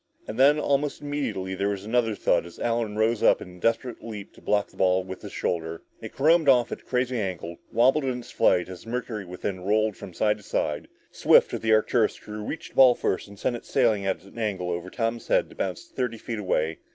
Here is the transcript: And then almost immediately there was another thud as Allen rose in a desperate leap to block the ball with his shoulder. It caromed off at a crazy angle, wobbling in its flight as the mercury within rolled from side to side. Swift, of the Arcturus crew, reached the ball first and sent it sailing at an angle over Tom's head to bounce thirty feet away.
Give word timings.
And 0.27 0.39
then 0.39 0.57
almost 0.59 1.01
immediately 1.01 1.53
there 1.53 1.69
was 1.69 1.85
another 1.85 2.15
thud 2.15 2.43
as 2.47 2.57
Allen 2.57 2.97
rose 2.97 3.21
in 3.21 3.57
a 3.57 3.59
desperate 3.59 4.03
leap 4.03 4.33
to 4.33 4.41
block 4.41 4.69
the 4.71 4.77
ball 4.77 5.03
with 5.03 5.21
his 5.21 5.31
shoulder. 5.31 5.83
It 6.01 6.11
caromed 6.15 6.47
off 6.49 6.71
at 6.71 6.81
a 6.81 6.83
crazy 6.83 7.19
angle, 7.19 7.57
wobbling 7.71 8.09
in 8.11 8.19
its 8.21 8.31
flight 8.31 8.67
as 8.67 8.83
the 8.83 8.89
mercury 8.89 9.25
within 9.25 9.59
rolled 9.61 9.95
from 9.95 10.15
side 10.15 10.37
to 10.37 10.43
side. 10.43 10.87
Swift, 11.11 11.53
of 11.53 11.61
the 11.61 11.71
Arcturus 11.71 12.17
crew, 12.17 12.43
reached 12.43 12.69
the 12.69 12.75
ball 12.77 12.95
first 12.95 13.27
and 13.27 13.37
sent 13.37 13.55
it 13.57 13.63
sailing 13.63 14.03
at 14.07 14.23
an 14.23 14.39
angle 14.39 14.71
over 14.71 14.89
Tom's 14.89 15.27
head 15.27 15.51
to 15.51 15.55
bounce 15.55 15.85
thirty 15.85 16.17
feet 16.17 16.39
away. 16.39 16.79